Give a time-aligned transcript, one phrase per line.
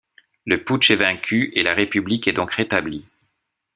[0.47, 3.05] Le putsch est vaincu et la République est donc rétablie.